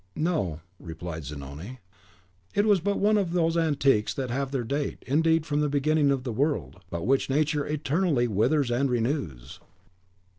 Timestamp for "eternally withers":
7.67-8.71